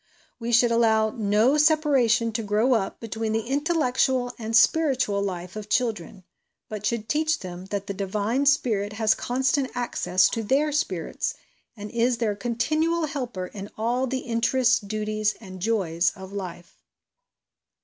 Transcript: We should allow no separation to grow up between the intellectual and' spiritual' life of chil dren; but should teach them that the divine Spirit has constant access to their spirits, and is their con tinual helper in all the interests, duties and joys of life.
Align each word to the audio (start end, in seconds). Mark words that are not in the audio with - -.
We 0.39 0.51
should 0.51 0.71
allow 0.71 1.11
no 1.11 1.59
separation 1.59 2.31
to 2.31 2.41
grow 2.41 2.73
up 2.73 2.99
between 2.99 3.33
the 3.33 3.45
intellectual 3.45 4.33
and' 4.39 4.55
spiritual' 4.57 5.21
life 5.21 5.55
of 5.55 5.69
chil 5.69 5.91
dren; 5.93 6.23
but 6.67 6.87
should 6.87 7.07
teach 7.07 7.41
them 7.41 7.65
that 7.65 7.85
the 7.85 7.93
divine 7.93 8.47
Spirit 8.47 8.93
has 8.93 9.13
constant 9.13 9.69
access 9.75 10.27
to 10.29 10.41
their 10.41 10.71
spirits, 10.71 11.35
and 11.77 11.91
is 11.91 12.17
their 12.17 12.35
con 12.35 12.55
tinual 12.55 13.09
helper 13.09 13.45
in 13.45 13.69
all 13.77 14.07
the 14.07 14.21
interests, 14.21 14.79
duties 14.79 15.35
and 15.39 15.61
joys 15.61 16.11
of 16.15 16.33
life. 16.33 16.79